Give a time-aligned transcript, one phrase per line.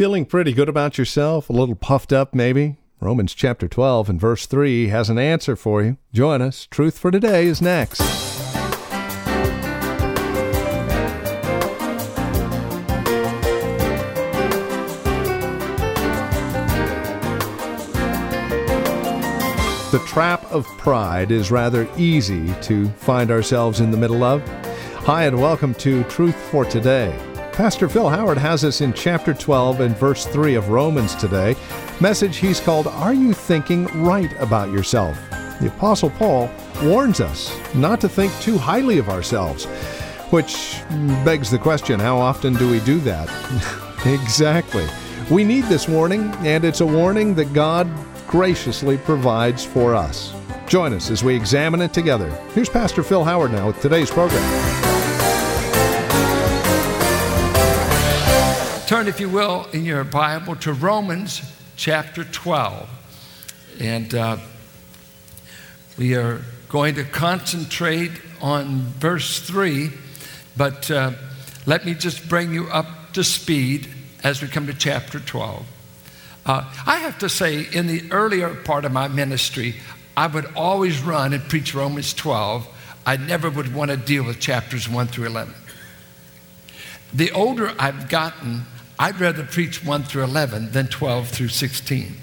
[0.00, 1.50] Feeling pretty good about yourself?
[1.50, 2.78] A little puffed up, maybe?
[3.00, 5.98] Romans chapter 12 and verse 3 has an answer for you.
[6.10, 6.66] Join us.
[6.70, 7.98] Truth for Today is next.
[19.90, 24.40] The trap of pride is rather easy to find ourselves in the middle of.
[25.04, 27.14] Hi, and welcome to Truth for Today.
[27.52, 31.54] Pastor Phil Howard has us in chapter 12 and verse 3 of Romans today.
[32.00, 35.18] Message he's called Are You Thinking Right About Yourself?
[35.60, 36.50] The Apostle Paul
[36.82, 39.66] warns us not to think too highly of ourselves,
[40.30, 40.80] which
[41.24, 43.28] begs the question how often do we do that?
[44.06, 44.86] exactly.
[45.30, 47.88] We need this warning, and it's a warning that God
[48.26, 50.32] graciously provides for us.
[50.66, 52.30] Join us as we examine it together.
[52.54, 54.89] Here's Pastor Phil Howard now with today's program.
[59.00, 61.40] Turn, if you will, in your Bible to Romans
[61.74, 62.86] chapter 12.
[63.80, 64.36] And uh,
[65.96, 68.10] we are going to concentrate
[68.42, 69.88] on verse 3,
[70.54, 71.12] but uh,
[71.64, 73.88] let me just bring you up to speed
[74.22, 75.66] as we come to chapter 12.
[76.44, 79.76] Uh, I have to say, in the earlier part of my ministry,
[80.14, 82.68] I would always run and preach Romans 12.
[83.06, 85.54] I never would want to deal with chapters 1 through 11.
[87.14, 88.66] The older I've gotten,
[89.00, 92.14] I'd rather preach 1 through 11 than 12 through 16.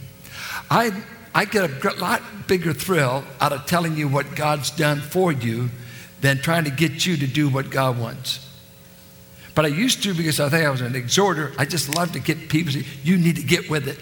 [0.70, 0.92] I,
[1.34, 5.72] I get a lot bigger thrill out of telling you what God's done for you
[6.22, 8.48] than trying to get you to do what God wants.
[9.56, 11.52] But I used to because I think I was an exhorter.
[11.58, 13.98] I just love to get people to say, you need to get with it.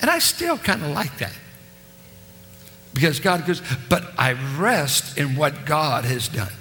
[0.00, 1.36] And I still kind of like that.
[2.94, 6.52] Because God goes, but I rest in what God has done.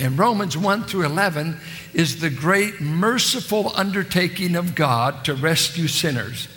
[0.00, 1.58] In Romans 1 through 11
[1.94, 6.48] is the great merciful undertaking of God to rescue sinners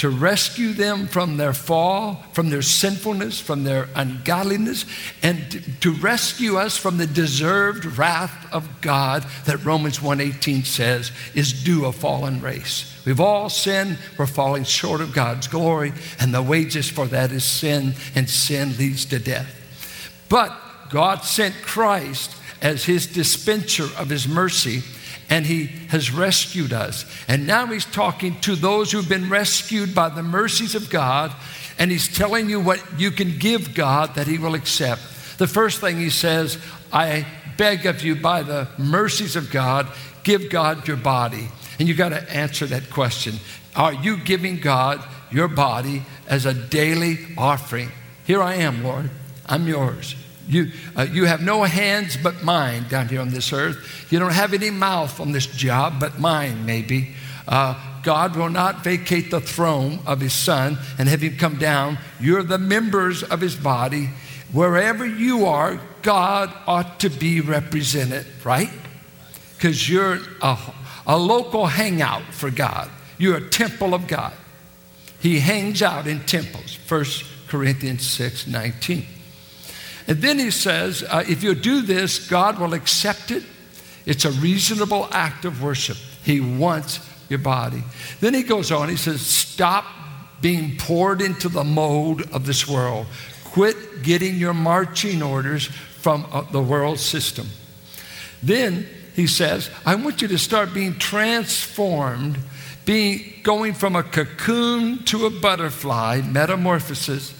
[0.00, 4.86] to rescue them from their fall, from their sinfulness, from their ungodliness,
[5.22, 11.52] and to rescue us from the deserved wrath of God that Romans 1:18 says is
[11.52, 12.86] due a fallen race.
[13.04, 17.44] We've all sinned, we're falling short of God's glory, and the wages for that is
[17.44, 19.54] sin, and sin leads to death.
[20.30, 20.58] But
[20.88, 24.82] God sent Christ as his dispenser of his mercy
[25.30, 27.06] and He has rescued us.
[27.28, 31.32] And now He's talking to those who've been rescued by the mercies of God,
[31.78, 35.00] and He's telling you what you can give God that He will accept.
[35.38, 36.58] The first thing He says,
[36.92, 37.24] I
[37.56, 39.86] beg of you by the mercies of God,
[40.24, 41.48] give God your body.
[41.78, 43.36] And you got to answer that question.
[43.74, 47.90] Are you giving God your body as a daily offering?
[48.24, 49.10] Here I am, Lord.
[49.46, 50.16] I'm yours.
[50.50, 54.06] You, uh, you have no hands but mine down here on this earth.
[54.10, 57.14] You don't have any mouth on this job but mine, maybe.
[57.46, 61.98] Uh, God will not vacate the throne of his son and have him come down.
[62.18, 64.10] You're the members of his body.
[64.52, 68.70] Wherever you are, God ought to be represented, right?
[69.56, 70.58] Because you're a,
[71.06, 72.90] a local hangout for God.
[73.18, 74.32] You're a temple of God.
[75.20, 76.78] He hangs out in temples.
[76.88, 77.04] 1
[77.46, 79.06] Corinthians 6 19.
[80.06, 83.42] And then he says, uh, if you do this, God will accept it.
[84.06, 85.96] It's a reasonable act of worship.
[86.24, 87.82] He wants your body.
[88.20, 89.84] Then he goes on, he says, stop
[90.40, 93.06] being poured into the mold of this world.
[93.44, 97.46] Quit getting your marching orders from uh, the world system.
[98.42, 102.38] Then he says, I want you to start being transformed,
[102.84, 107.34] being going from a cocoon to a butterfly, metamorphosis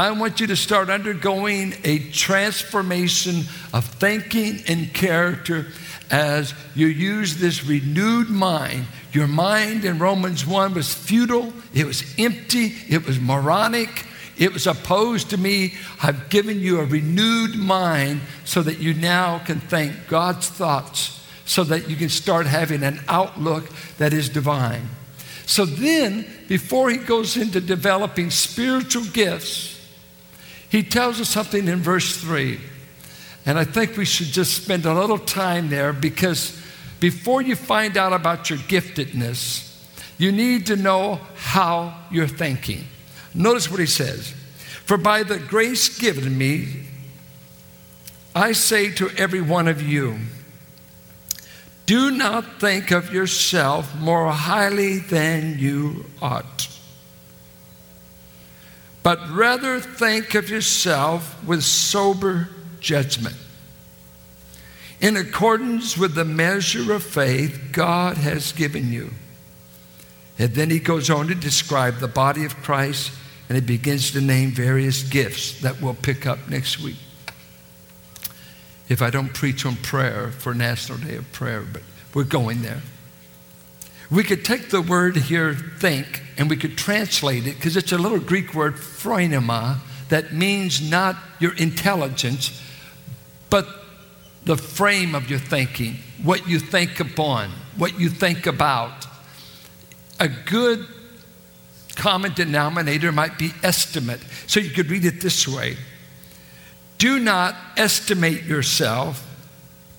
[0.00, 3.42] I want you to start undergoing a transformation
[3.74, 5.66] of thinking and character
[6.10, 8.86] as you use this renewed mind.
[9.12, 14.06] Your mind in Romans 1 was futile, it was empty, it was moronic,
[14.38, 15.74] it was opposed to me.
[16.02, 21.62] I've given you a renewed mind so that you now can think God's thoughts, so
[21.64, 23.68] that you can start having an outlook
[23.98, 24.88] that is divine.
[25.44, 29.76] So then, before he goes into developing spiritual gifts,
[30.70, 32.58] he tells us something in verse 3.
[33.44, 36.58] And I think we should just spend a little time there because
[37.00, 39.66] before you find out about your giftedness,
[40.16, 42.84] you need to know how you're thinking.
[43.34, 44.32] Notice what he says
[44.84, 46.86] For by the grace given me,
[48.34, 50.18] I say to every one of you,
[51.86, 56.69] do not think of yourself more highly than you ought
[59.02, 62.48] but rather think of yourself with sober
[62.80, 63.36] judgment.
[65.00, 69.10] In accordance with the measure of faith God has given you.
[70.38, 73.12] And then he goes on to describe the body of Christ
[73.48, 76.96] and he begins to name various gifts that we'll pick up next week.
[78.88, 81.82] If I don't preach on prayer for National Day of Prayer, but
[82.14, 82.82] we're going there.
[84.10, 87.98] We could take the word here, think, and we could translate it because it's a
[87.98, 89.78] little Greek word, phronema,
[90.08, 92.60] that means not your intelligence,
[93.48, 93.68] but
[94.44, 99.06] the frame of your thinking, what you think upon, what you think about.
[100.18, 100.86] A good
[101.94, 104.20] common denominator might be estimate.
[104.46, 105.76] So you could read it this way
[106.98, 109.26] Do not estimate yourself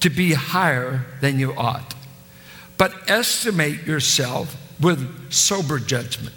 [0.02, 1.94] to be higher than you ought,
[2.82, 6.34] but estimate yourself with sober judgment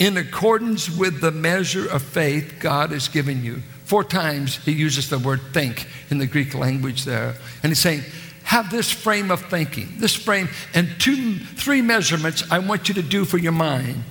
[0.00, 3.62] in accordance with the measure of faith God has given you.
[3.84, 7.36] Four times he uses the word think in the Greek language there.
[7.62, 8.02] And he's saying,
[8.42, 13.02] have this frame of thinking, this frame, and two, three measurements I want you to
[13.02, 14.02] do for your mind.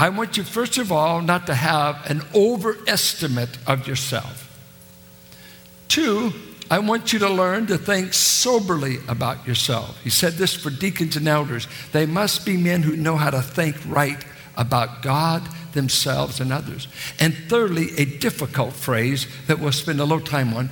[0.00, 4.48] I want you, first of all, not to have an overestimate of yourself.
[5.86, 6.32] Two,
[6.72, 10.02] I want you to learn to think soberly about yourself.
[10.02, 11.68] He said this for deacons and elders.
[11.92, 14.24] They must be men who know how to think right
[14.56, 16.88] about God, themselves, and others.
[17.20, 20.70] And thirdly, a difficult phrase that we'll spend a little time on.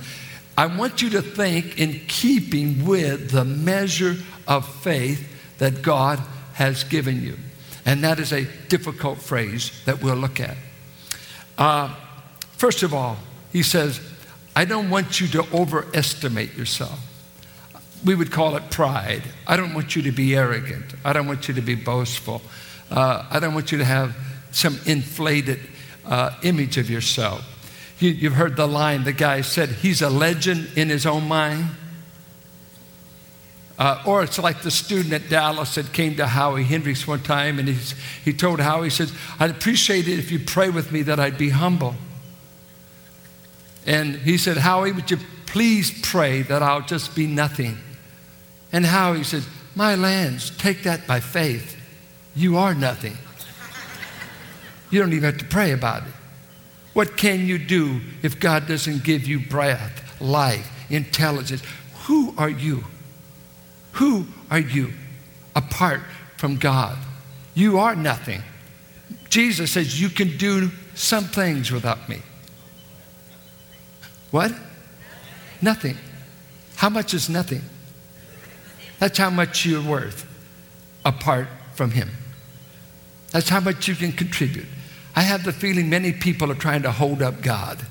[0.57, 4.15] I want you to think in keeping with the measure
[4.47, 6.17] of faith that God
[6.53, 7.37] has given you.
[7.85, 10.57] And that is a difficult phrase that we'll look at.
[11.59, 11.93] Uh,
[12.53, 13.17] first of all,
[13.51, 14.01] he says,
[14.55, 16.99] I don't want you to overestimate yourself.
[18.03, 19.23] We would call it pride.
[19.47, 20.93] I don't want you to be arrogant.
[21.05, 22.41] I don't want you to be boastful.
[22.89, 24.15] Uh, I don't want you to have
[24.51, 25.59] some inflated
[26.05, 27.47] uh, image of yourself.
[27.99, 31.65] You, you've heard the line the guy said, he's a legend in his own mind.
[33.79, 37.57] Uh, or it's like the student at Dallas that came to Howie Hendricks one time
[37.57, 41.03] and he's, he told Howie, he says, I'd appreciate it if you pray with me
[41.03, 41.95] that I'd be humble.
[43.85, 47.77] And he said, Howie, would you please pray that I'll just be nothing?
[48.71, 49.43] And Howie said,
[49.75, 51.77] My lands, take that by faith.
[52.35, 53.17] You are nothing.
[54.89, 56.13] You don't even have to pray about it.
[56.93, 61.63] What can you do if God doesn't give you breath, life, intelligence?
[62.03, 62.83] Who are you?
[63.93, 64.93] Who are you
[65.55, 66.01] apart
[66.37, 66.97] from God?
[67.53, 68.41] You are nothing.
[69.29, 72.21] Jesus says you can do some things without me.
[74.31, 74.53] What?
[75.61, 75.97] Nothing.
[76.75, 77.61] How much is nothing?
[78.99, 80.27] That's how much you're worth
[81.05, 82.09] apart from Him.
[83.31, 84.65] That's how much you can contribute.
[85.15, 87.85] I have the feeling many people are trying to hold up God.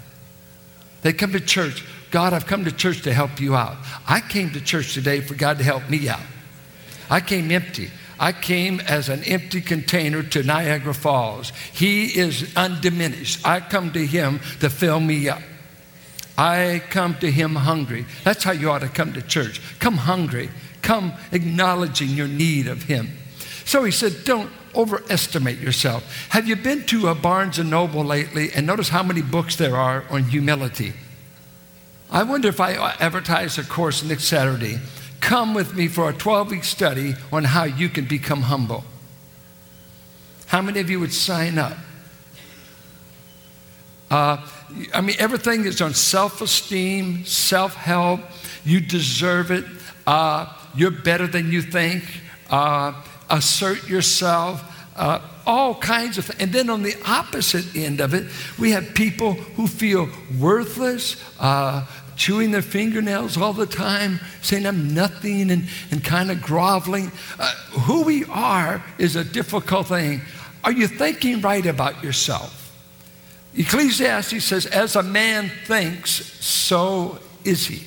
[1.02, 3.76] They come to church, God, I've come to church to help you out.
[4.06, 6.20] I came to church today for God to help me out.
[7.08, 7.90] I came empty.
[8.19, 11.52] I came as an empty container to Niagara Falls.
[11.72, 13.46] He is undiminished.
[13.46, 15.43] I come to Him to fill me up.
[16.40, 18.06] I come to Him hungry.
[18.25, 19.60] That's how you ought to come to church.
[19.78, 20.48] Come hungry.
[20.81, 23.10] Come acknowledging your need of Him.
[23.66, 26.28] So He said, Don't overestimate yourself.
[26.31, 29.76] Have you been to a Barnes and Noble lately and notice how many books there
[29.76, 30.94] are on humility?
[32.10, 34.78] I wonder if I advertise a course next Saturday.
[35.20, 38.84] Come with me for a 12 week study on how you can become humble.
[40.46, 41.76] How many of you would sign up?
[44.10, 44.44] Uh,
[44.93, 48.20] I mean, everything is on self esteem, self help.
[48.64, 49.64] You deserve it.
[50.06, 52.05] Uh, you're better than you think.
[52.50, 52.93] Uh,
[53.31, 54.64] assert yourself,
[54.96, 56.40] uh, all kinds of things.
[56.40, 58.26] And then on the opposite end of it,
[58.58, 61.86] we have people who feel worthless, uh,
[62.17, 67.10] chewing their fingernails all the time, saying, I'm nothing, and, and kind of groveling.
[67.38, 67.52] Uh,
[67.82, 70.20] who we are is a difficult thing.
[70.64, 72.59] Are you thinking right about yourself?
[73.54, 77.86] Ecclesiastes says, As a man thinks, so is he.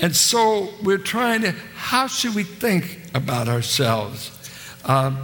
[0.00, 4.30] And so we're trying to, how should we think about ourselves?
[4.84, 5.18] Um,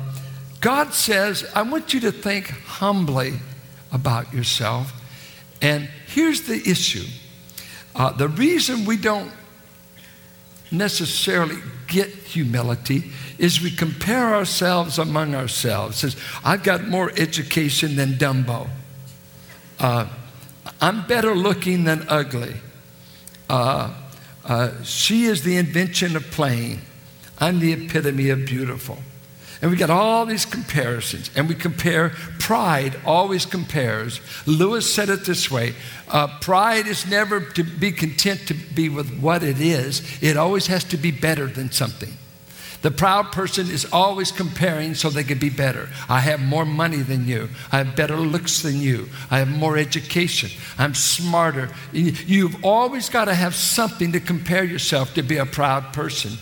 [0.61, 3.35] God says, I want you to think humbly
[3.92, 4.92] about yourself.
[5.62, 7.06] And here's the issue
[7.95, 9.33] uh, the reason we don't
[10.71, 11.56] necessarily
[11.87, 15.99] get humility is we compare ourselves among ourselves.
[15.99, 18.68] Says, I've got more education than Dumbo.
[19.78, 20.06] Uh,
[20.80, 22.54] I'm better looking than ugly.
[23.49, 23.95] Uh,
[24.45, 26.80] uh, she is the invention of plain.
[27.38, 28.99] I'm the epitome of beautiful.
[29.62, 32.11] And we got all these comparisons, and we compare.
[32.38, 34.21] Pride always compares.
[34.47, 35.75] Lewis said it this way
[36.09, 40.66] uh, Pride is never to be content to be with what it is, it always
[40.66, 42.12] has to be better than something.
[42.83, 45.88] The proud person is always comparing so they can be better.
[46.09, 47.49] I have more money than you.
[47.73, 49.09] I have better looks than you.
[49.30, 50.50] I have more education.
[50.78, 51.71] I'm smarter.
[51.92, 56.33] You've always got to have something to compare yourself to be a proud person.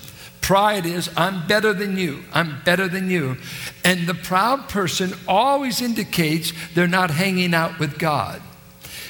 [0.40, 2.22] Pride is, I'm better than you.
[2.34, 3.38] I'm better than you.
[3.82, 8.42] And the proud person always indicates they're not hanging out with God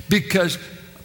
[0.09, 0.59] because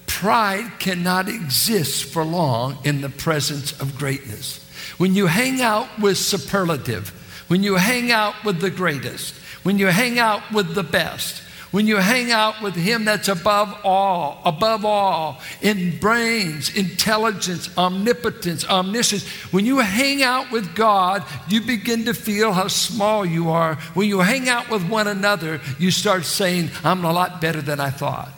[0.05, 4.68] pride cannot exist for long in the presence of greatness.
[4.97, 7.09] When you hang out with superlative,
[7.47, 11.85] when you hang out with the greatest, when you hang out with the best, when
[11.85, 19.27] you hang out with Him that's above all, above all, in brains, intelligence, omnipotence, omniscience,
[19.53, 23.75] when you hang out with God, you begin to feel how small you are.
[23.93, 27.79] When you hang out with one another, you start saying, I'm a lot better than
[27.79, 28.31] I thought.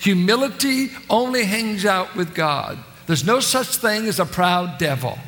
[0.00, 2.78] Humility only hangs out with God.
[3.10, 5.18] There's no such thing as a proud devil.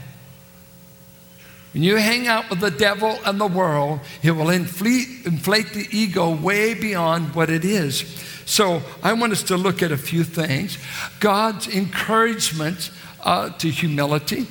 [1.72, 5.88] When you hang out with the devil and the world, it will inflate, inflate the
[5.90, 8.02] ego way beyond what it is.
[8.46, 10.78] So I want us to look at a few things
[11.18, 12.92] God's encouragement
[13.24, 14.46] uh, to humility.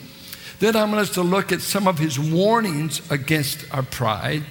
[0.60, 4.44] Then I want us to look at some of his warnings against our pride.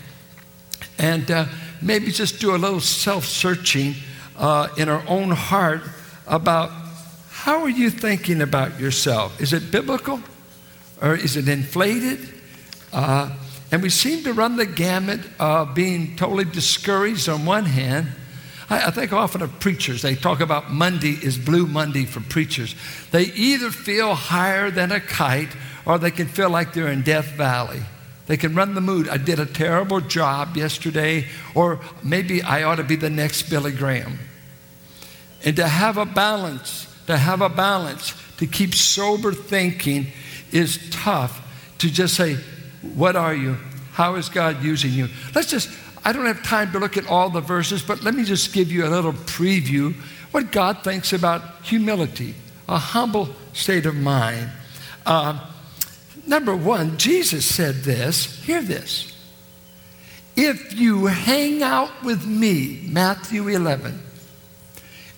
[0.96, 1.44] And uh,
[1.82, 3.96] maybe just do a little self searching
[4.38, 5.82] uh, in our own heart
[6.26, 6.70] about
[7.40, 9.40] how are you thinking about yourself?
[9.40, 10.20] Is it biblical
[11.00, 12.18] or is it inflated?
[12.92, 13.35] Uh,
[13.73, 18.09] and we seem to run the gamut of being totally discouraged on one hand.
[18.68, 22.75] I, I think often of preachers, they talk about Monday is Blue Monday for preachers.
[23.11, 25.56] They either feel higher than a kite
[25.87, 27.80] or they can feel like they're in Death Valley.
[28.26, 29.09] They can run the mood.
[29.09, 33.73] I did a terrible job yesterday, or maybe I ought to be the next Billy
[33.73, 34.18] Graham.
[35.42, 40.07] And to have a balance, to have a balance, to keep sober thinking
[40.52, 41.47] is tough.
[41.79, 42.37] To just say,
[42.95, 43.57] what are you?
[43.93, 45.09] How is God using you?
[45.35, 45.69] Let's just,
[46.05, 48.71] I don't have time to look at all the verses, but let me just give
[48.71, 49.95] you a little preview
[50.31, 52.35] what God thinks about humility,
[52.69, 54.49] a humble state of mind.
[55.05, 55.45] Uh,
[56.26, 59.17] number one, Jesus said this hear this.
[60.37, 64.00] If you hang out with me, Matthew 11,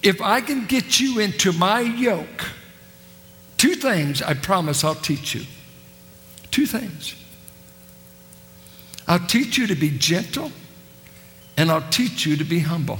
[0.03, 2.45] if I can get you into my yoke,
[3.57, 5.43] two things I promise I'll teach you.
[6.51, 7.15] Two things.
[9.07, 10.53] I'll teach you to be gentle
[11.57, 12.99] and I'll teach you to be humble.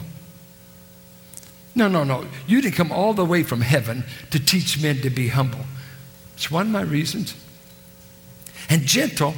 [1.75, 2.27] No, no, no.
[2.47, 5.65] You didn't come all the way from heaven to teach men to be humble.
[6.35, 7.35] It's one of my reasons.
[8.69, 9.35] And gentle,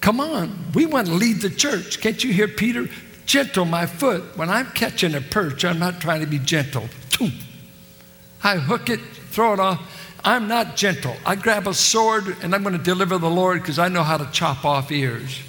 [0.00, 0.72] come on.
[0.74, 2.00] We want to lead the church.
[2.00, 2.88] Can't you hear Peter?
[3.32, 4.36] Gentle my foot.
[4.36, 6.90] When I'm catching a perch, I'm not trying to be gentle.
[8.44, 9.80] I hook it, throw it off.
[10.22, 11.16] I'm not gentle.
[11.24, 14.18] I grab a sword and I'm going to deliver the Lord because I know how
[14.18, 15.40] to chop off ears.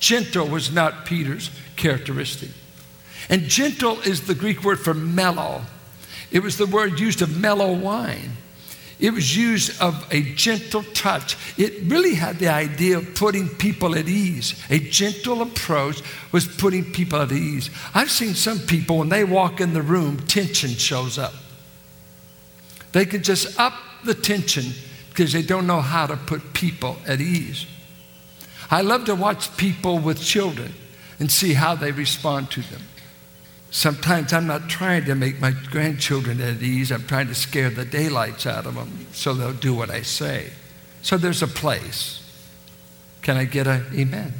[0.00, 2.50] Gentle was not Peter's characteristic.
[3.30, 5.62] And gentle is the Greek word for mellow.
[6.30, 8.32] It was the word used of mellow wine.
[8.98, 11.36] It was used of a gentle touch.
[11.56, 14.60] It really had the idea of putting people at ease.
[14.70, 16.02] A gentle approach
[16.32, 17.70] was putting people at ease.
[17.94, 21.34] I've seen some people, when they walk in the room, tension shows up.
[22.92, 23.74] They can just up
[24.04, 24.72] the tension
[25.10, 27.66] because they don't know how to put people at ease.
[28.70, 30.74] I love to watch people with children
[31.20, 32.82] and see how they respond to them.
[33.70, 37.84] Sometimes I'm not trying to make my grandchildren at ease, I'm trying to scare the
[37.84, 40.50] daylights out of them so they'll do what I say.
[41.02, 42.24] So there's a place.
[43.22, 44.32] Can I get an amen?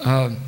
[0.00, 0.38] Um,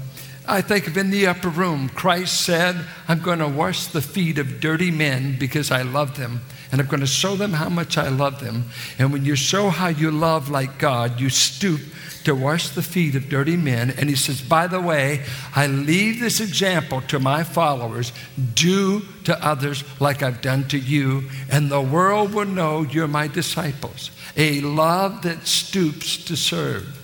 [0.46, 2.76] I think of in the upper room, Christ said,
[3.08, 6.42] I'm going to wash the feet of dirty men because I love them
[6.74, 8.64] and I'm going to show them how much I love them.
[8.98, 11.80] And when you show how you love like God, you stoop
[12.24, 13.90] to wash the feet of dirty men.
[13.90, 15.22] And he says, By the way,
[15.54, 18.12] I leave this example to my followers
[18.54, 23.28] do to others like I've done to you, and the world will know you're my
[23.28, 24.10] disciples.
[24.36, 27.00] A love that stoops to serve.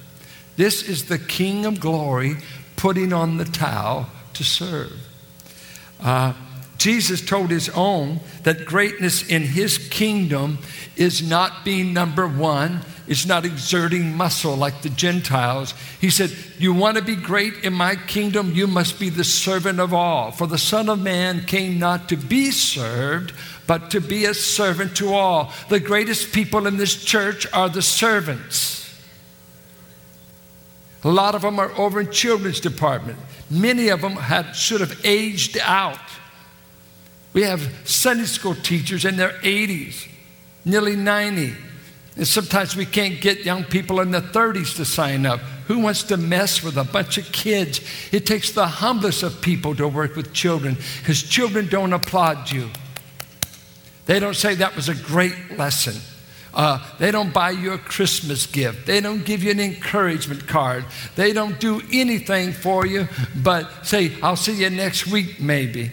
[0.56, 2.38] This is the King of glory
[2.80, 5.06] putting on the towel to serve.
[6.02, 6.32] Uh,
[6.78, 10.56] Jesus told his own that greatness in his kingdom
[10.96, 15.74] is not being number one, it's not exerting muscle like the Gentiles.
[16.00, 18.52] He said, You want to be great in my kingdom?
[18.54, 20.30] You must be the servant of all.
[20.30, 23.34] For the Son of Man came not to be served,
[23.66, 25.52] but to be a servant to all.
[25.68, 28.89] The greatest people in this church are the servants.
[31.02, 33.18] A lot of them are over in children's department.
[33.50, 35.98] Many of them have, should have aged out.
[37.32, 40.06] We have Sunday school teachers in their 80s,
[40.64, 41.54] nearly 90.
[42.16, 45.40] And sometimes we can't get young people in their 30s to sign up.
[45.68, 47.80] Who wants to mess with a bunch of kids?
[48.12, 52.68] It takes the humblest of people to work with children because children don't applaud you.
[54.06, 55.94] They don't say that was a great lesson.
[56.52, 58.86] Uh, they don't buy you a Christmas gift.
[58.86, 60.84] They don't give you an encouragement card.
[61.14, 65.90] They don't do anything for you but say, I'll see you next week, maybe.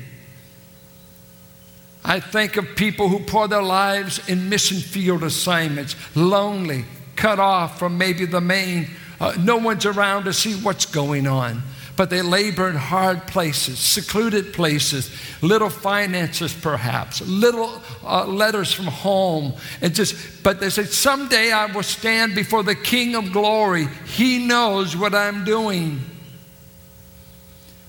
[2.04, 6.86] I think of people who pour their lives in mission field assignments, lonely,
[7.16, 8.90] cut off from maybe the main.
[9.20, 11.62] Uh, no one's around to see what's going on
[11.98, 15.12] but they labor in hard places, secluded places,
[15.42, 21.66] little finances perhaps, little uh, letters from home, and just, but they say, someday I
[21.66, 23.88] will stand before the King of glory.
[24.06, 26.00] He knows what I'm doing.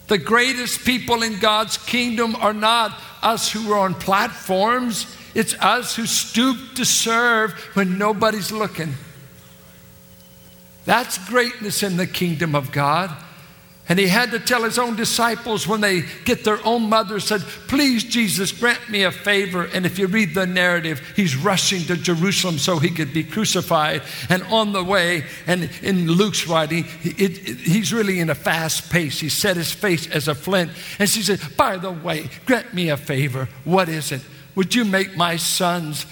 [0.08, 5.06] The greatest people in God's kingdom are not us who are on platforms.
[5.34, 8.94] It's us who stoop to serve when nobody's looking.
[10.86, 13.14] That's greatness in the kingdom of God.
[13.88, 17.40] And he had to tell his own disciples when they get their own mother said,
[17.68, 19.64] Please, Jesus, grant me a favor.
[19.64, 24.02] And if you read the narrative, he's rushing to Jerusalem so he could be crucified.
[24.28, 28.90] And on the way, and in Luke's writing, it, it, he's really in a fast
[28.90, 29.20] pace.
[29.20, 30.70] He set his face as a flint.
[30.98, 33.48] And she said, By the way, grant me a favor.
[33.64, 34.20] What is it?
[34.54, 36.04] Would you make my sons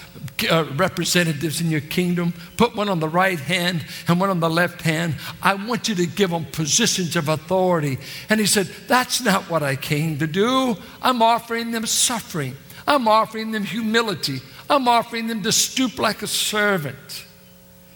[0.49, 2.33] uh, representatives in your kingdom?
[2.57, 5.15] Put one on the right hand and one on the left hand.
[5.41, 7.99] I want you to give them positions of authority.
[8.29, 10.75] And he said, That's not what I came to do.
[11.01, 12.55] I'm offering them suffering,
[12.87, 17.26] I'm offering them humility, I'm offering them to stoop like a servant.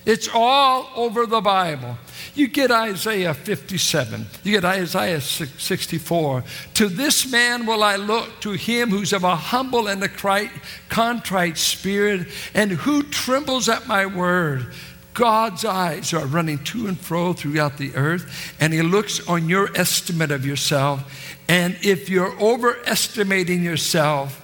[0.05, 1.97] It's all over the Bible.
[2.33, 6.43] You get Isaiah 57, you get Isaiah 64.
[6.75, 10.49] To this man will I look, to him who's of a humble and a
[10.89, 14.73] contrite spirit, and who trembles at my word.
[15.13, 19.69] God's eyes are running to and fro throughout the earth, and He looks on your
[19.75, 21.37] estimate of yourself.
[21.49, 24.37] And if you're overestimating yourself,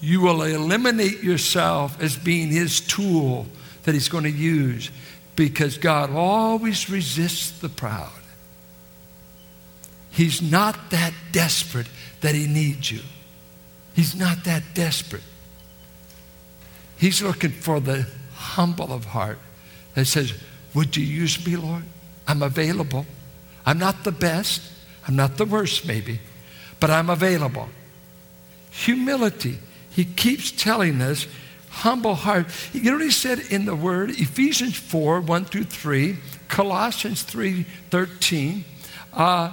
[0.00, 3.46] you will eliminate yourself as being His tool
[3.84, 4.90] that He's going to use
[5.36, 8.10] because God always resists the proud.
[10.10, 11.88] He's not that desperate
[12.20, 13.00] that he needs you.
[13.94, 15.24] He's not that desperate.
[16.96, 19.38] He's looking for the humble of heart
[19.94, 20.32] that says,
[20.74, 21.82] Would you use me, Lord?
[22.28, 23.06] I'm available.
[23.66, 24.62] I'm not the best.
[25.06, 26.20] I'm not the worst, maybe,
[26.80, 27.68] but I'm available.
[28.70, 29.58] Humility.
[29.90, 31.26] He keeps telling us
[31.74, 32.46] humble heart.
[32.72, 34.10] You know what he said in the word?
[34.10, 36.16] Ephesians 4 1 through 3,
[36.48, 38.64] Colossians 3 13.
[39.12, 39.52] Uh,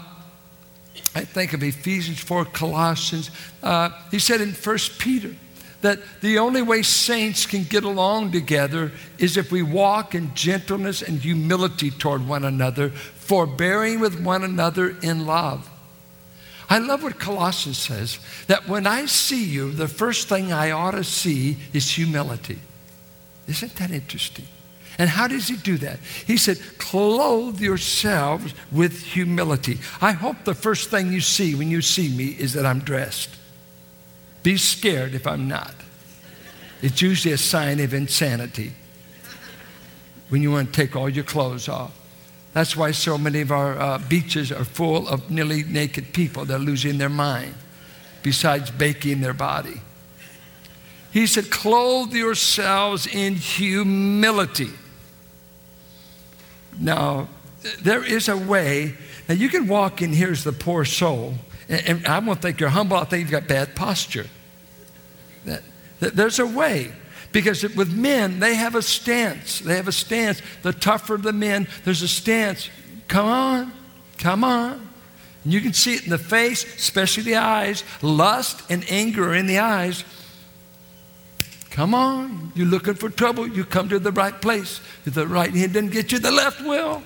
[1.13, 3.31] I think of Ephesians 4, Colossians.
[3.61, 5.35] Uh, he said in 1 Peter
[5.81, 11.01] that the only way saints can get along together is if we walk in gentleness
[11.01, 15.70] and humility toward one another, forbearing with one another in love.
[16.71, 20.91] I love what Colossians says that when I see you, the first thing I ought
[20.91, 22.59] to see is humility.
[23.45, 24.45] Isn't that interesting?
[24.97, 25.99] And how does he do that?
[26.25, 29.79] He said, clothe yourselves with humility.
[29.99, 33.35] I hope the first thing you see when you see me is that I'm dressed.
[34.41, 35.75] Be scared if I'm not.
[36.81, 38.71] It's usually a sign of insanity
[40.29, 42.00] when you want to take all your clothes off.
[42.53, 46.43] That's why so many of our uh, beaches are full of nearly naked people.
[46.45, 47.55] They're losing their mind,
[48.23, 49.81] besides baking their body.
[51.11, 54.71] He said, Clothe yourselves in humility.
[56.77, 57.27] Now,
[57.81, 58.95] there is a way.
[59.29, 61.35] Now, you can walk in here as the poor soul,
[61.69, 64.27] and, and I won't think you're humble, I think you've got bad posture.
[65.45, 65.63] That,
[65.99, 66.91] that there's a way.
[67.31, 69.59] Because with men, they have a stance.
[69.59, 70.41] They have a stance.
[70.63, 72.69] The tougher the men, there's a stance.
[73.07, 73.71] Come on,
[74.17, 74.89] come on.
[75.43, 77.83] And you can see it in the face, especially the eyes.
[78.01, 80.03] Lust and anger are in the eyes.
[81.71, 82.51] Come on.
[82.53, 83.47] You're looking for trouble.
[83.47, 84.81] You come to the right place.
[85.05, 87.01] If the right hand doesn't get you, the left will.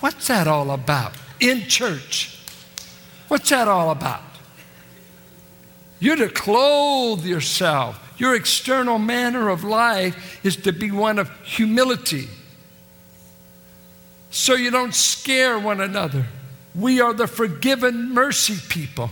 [0.00, 1.14] What's that all about?
[1.38, 2.38] In church.
[3.28, 4.22] What's that all about?
[6.00, 12.28] You're to clothe yourself your external manner of life is to be one of humility.
[14.30, 16.26] So you don't scare one another.
[16.74, 19.10] We are the forgiven mercy people.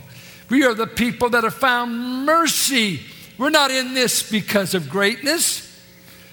[0.50, 3.00] We are the people that have found mercy.
[3.38, 5.64] We're not in this because of greatness.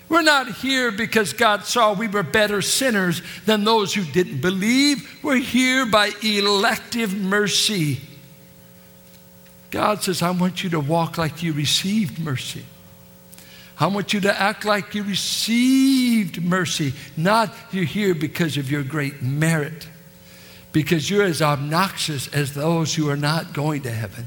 [0.10, 5.24] We're not here because God saw we were better sinners than those who didn't believe.
[5.24, 8.02] We're here by elective mercy.
[9.76, 12.64] God says, I want you to walk like you received mercy.
[13.78, 18.84] I want you to act like you received mercy, not you're here because of your
[18.84, 19.86] great merit,
[20.72, 24.26] because you're as obnoxious as those who are not going to heaven.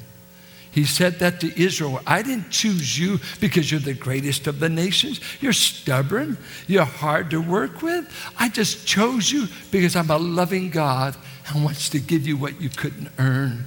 [0.70, 2.02] He said that to Israel.
[2.06, 5.18] I didn't choose you because you're the greatest of the nations.
[5.40, 6.36] You're stubborn.
[6.66, 8.06] You're hard to work with.
[8.38, 11.16] I just chose you because I'm a loving God
[11.48, 13.64] and wants to give you what you couldn't earn.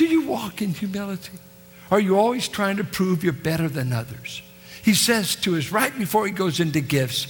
[0.00, 1.38] Do you walk in humility?
[1.90, 4.40] Are you always trying to prove you're better than others?
[4.82, 7.26] He says to us right before he goes into gifts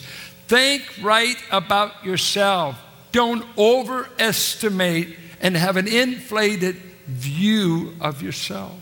[0.46, 2.80] think right about yourself.
[3.10, 6.76] Don't overestimate and have an inflated
[7.08, 8.78] view of yourself.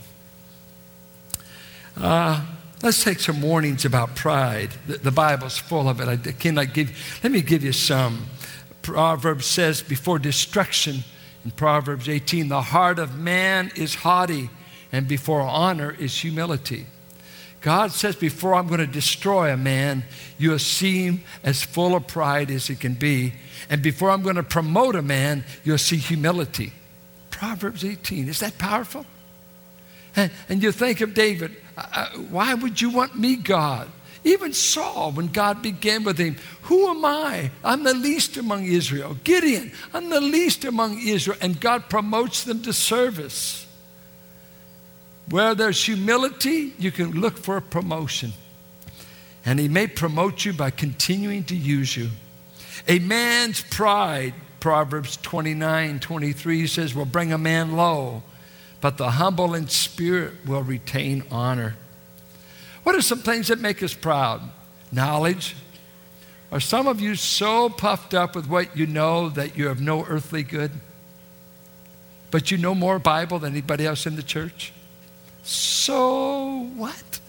[1.97, 2.45] Uh,
[2.83, 4.69] let's take some warnings about pride.
[4.87, 6.09] The, the Bible's full of it.
[6.09, 6.91] I cannot give.
[7.23, 8.27] Let me give you some.
[8.83, 11.05] Proverbs says, "Before destruction."
[11.45, 14.51] In Proverbs 18, the heart of man is haughty,
[14.93, 16.87] and before honor is humility.
[17.61, 20.05] God says, before I'm going to destroy a man,
[20.39, 23.35] you'll see him as full of pride as he can be.
[23.69, 26.73] And before I'm going to promote a man, you'll see humility.
[27.31, 28.29] Proverbs 18.
[28.29, 29.05] Is that powerful?
[30.15, 31.57] And, and you think of David,
[32.31, 33.89] why would you want me, God?
[34.25, 37.51] Even Saul, when God began with him, who am I?
[37.65, 39.17] I'm the least among Israel.
[39.25, 41.39] Gideon, I'm the least among Israel.
[41.41, 43.67] And God promotes them to service.
[45.31, 48.33] Where there's humility, you can look for a promotion.
[49.45, 52.11] And He may promote you by continuing to use you.
[52.87, 58.23] A man's pride, Proverbs 29 23 says, will bring a man low,
[58.81, 61.77] but the humble in spirit will retain honor.
[62.89, 64.41] What are some things that make us proud?
[64.91, 65.55] Knowledge.
[66.51, 70.07] Are some of you so puffed up with what you know that you have no
[70.07, 70.71] earthly good?
[72.31, 74.73] But you know more Bible than anybody else in the church?
[75.43, 77.21] So what?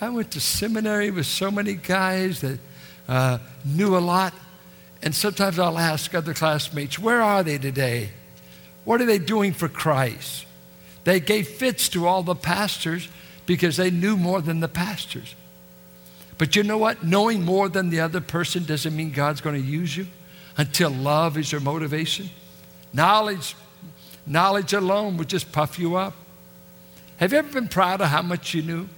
[0.00, 2.60] I went to seminary with so many guys that
[3.08, 4.32] uh, knew a lot.
[5.02, 8.10] And sometimes I'll ask other classmates, where are they today?
[8.84, 10.46] What are they doing for Christ?
[11.02, 13.08] They gave fits to all the pastors
[13.46, 15.34] because they knew more than the pastors.
[16.38, 17.02] But you know what?
[17.02, 20.06] Knowing more than the other person doesn't mean God's going to use you
[20.58, 22.28] until love is your motivation.
[22.92, 23.54] Knowledge,
[24.26, 26.14] knowledge alone would just puff you up.
[27.18, 28.88] Have you ever been proud of how much you knew?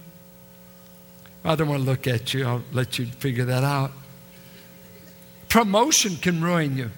[1.45, 2.45] I don't want to look at you.
[2.45, 3.91] I'll let you figure that out.
[5.47, 6.91] Promotion can ruin you.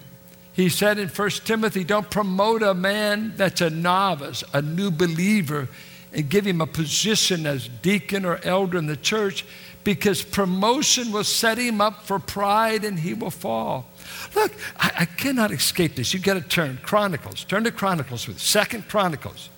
[0.52, 5.68] He said in 1 Timothy, don't promote a man that's a novice, a new believer,
[6.12, 9.44] and give him a position as deacon or elder in the church
[9.84, 13.86] because promotion will set him up for pride and he will fall.
[14.34, 16.14] Look, I, I cannot escape this.
[16.14, 16.78] You've got to turn.
[16.82, 17.44] Chronicles.
[17.44, 19.48] Turn to Chronicles with Second Chronicles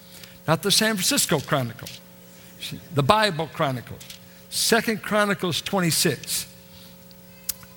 [0.47, 1.89] not the San Francisco Chronicle,
[2.95, 4.03] the Bible Chronicles.
[4.51, 6.47] Second Chronicles 26.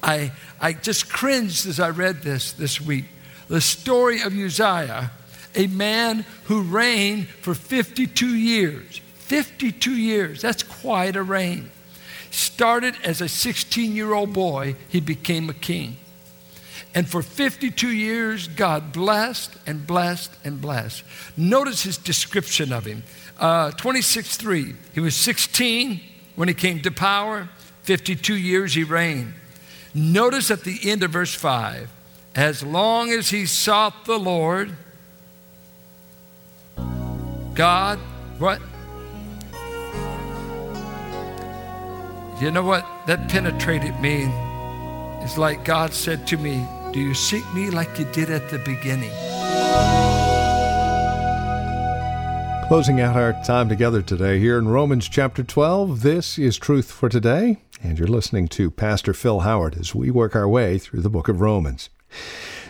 [0.03, 3.05] I, I just cringed as I read this this week.
[3.47, 5.11] The story of Uzziah,
[5.57, 9.01] a man who reigned for 52 years.
[9.15, 11.69] 52 years, that's quite a reign.
[12.31, 15.97] Started as a 16 year old boy, he became a king.
[16.95, 21.03] And for 52 years, God blessed and blessed and blessed.
[21.35, 23.03] Notice his description of him.
[23.37, 24.75] Uh, 26 3.
[24.93, 25.99] He was 16
[26.35, 27.49] when he came to power,
[27.83, 29.33] 52 years he reigned.
[29.93, 31.89] Notice at the end of verse 5
[32.35, 34.77] as long as he sought the Lord,
[37.57, 37.97] God,
[38.37, 38.61] what?
[42.39, 42.85] You know what?
[43.07, 44.25] That penetrated me.
[45.23, 48.59] It's like God said to me, do you seek me like you did at the
[48.59, 49.09] beginning?
[52.67, 57.09] Closing out our time together today here in Romans chapter 12, this is Truth for
[57.09, 61.09] Today, and you're listening to Pastor Phil Howard as we work our way through the
[61.09, 61.89] book of Romans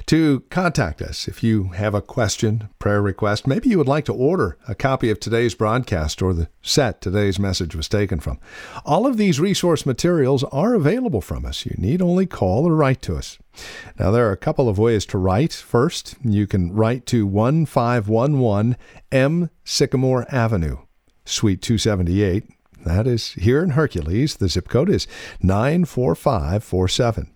[0.08, 3.46] to contact us if you have a question, prayer request.
[3.46, 7.38] Maybe you would like to order a copy of today's broadcast or the set today's
[7.38, 8.40] message was taken from.
[8.86, 11.66] All of these resource materials are available from us.
[11.66, 13.38] You need only call or write to us.
[14.00, 15.52] Now, there are a couple of ways to write.
[15.52, 18.78] First, you can write to 1511
[19.12, 20.78] M Sycamore Avenue,
[21.26, 22.46] Suite 278.
[22.86, 24.38] That is here in Hercules.
[24.38, 25.08] The zip code is
[25.42, 27.34] 94547.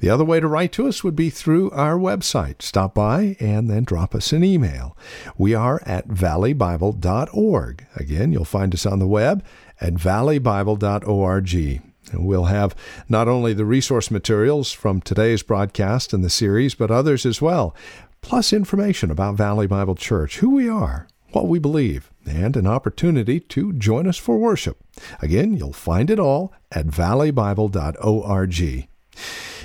[0.00, 2.62] The other way to write to us would be through our website.
[2.62, 4.96] Stop by and then drop us an email.
[5.36, 7.86] We are at valleybible.org.
[7.96, 9.44] Again, you'll find us on the web
[9.80, 11.82] at valleybible.org.
[12.12, 12.74] And we'll have
[13.08, 17.74] not only the resource materials from today's broadcast and the series, but others as well,
[18.20, 23.40] plus information about Valley Bible Church, who we are, what we believe, and an opportunity
[23.40, 24.78] to join us for worship.
[25.20, 28.88] Again, you'll find it all at valleybible.org.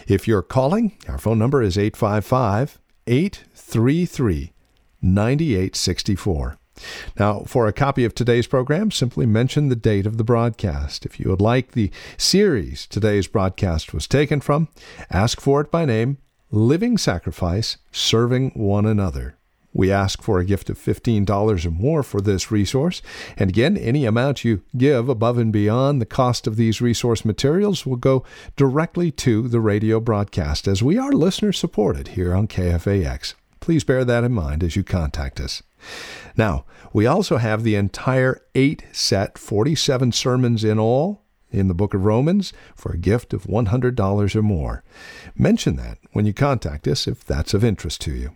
[0.08, 4.54] If you're calling, our phone number is 855 833
[5.02, 6.58] 9864.
[7.20, 11.06] Now, for a copy of today's program, simply mention the date of the broadcast.
[11.06, 14.70] If you would like the series today's broadcast was taken from,
[15.10, 16.18] ask for it by name
[16.50, 19.38] Living Sacrifice Serving One Another.
[19.74, 23.02] We ask for a gift of $15 or more for this resource.
[23.38, 27.86] And again, any amount you give above and beyond the cost of these resource materials
[27.86, 28.24] will go
[28.56, 33.34] directly to the radio broadcast as we are listener supported here on KFAX.
[33.60, 35.64] Please bear that in mind as you contact us.
[36.38, 41.94] Now, we also have the entire eight set, 47 sermons in all in the book
[41.94, 44.84] of Romans for a gift of $100 or more.
[45.36, 48.36] Mention that when you contact us if that's of interest to you.